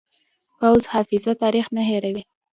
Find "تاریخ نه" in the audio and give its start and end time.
1.41-1.81